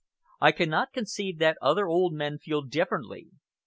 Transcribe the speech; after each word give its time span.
I 0.39 0.51
cannot 0.51 0.93
conceive 0.93 1.37
that 1.37 1.59
other 1.61 1.87
old 1.87 2.15
men 2.15 2.39
feel 2.39 2.63
differently. 2.63 3.27